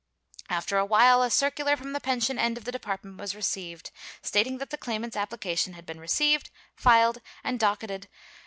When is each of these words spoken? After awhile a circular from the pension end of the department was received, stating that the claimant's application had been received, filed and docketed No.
After 0.49 0.79
awhile 0.79 1.21
a 1.21 1.29
circular 1.29 1.77
from 1.77 1.93
the 1.93 1.99
pension 1.99 2.39
end 2.39 2.57
of 2.57 2.63
the 2.65 2.71
department 2.71 3.19
was 3.19 3.35
received, 3.35 3.91
stating 4.23 4.57
that 4.57 4.71
the 4.71 4.77
claimant's 4.79 5.15
application 5.15 5.73
had 5.73 5.85
been 5.85 5.99
received, 5.99 6.49
filed 6.75 7.21
and 7.43 7.59
docketed 7.59 8.07
No. 8.11 8.17